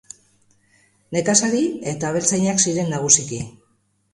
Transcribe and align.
Nekazari 1.17 1.61
eta 1.91 2.09
abeltzainak 2.11 2.65
ziren 2.67 2.91
nagusiki. 2.95 3.43